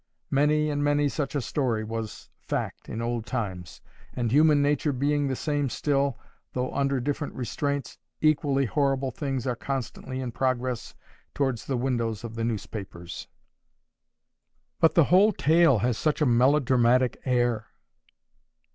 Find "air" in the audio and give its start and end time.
17.23-17.67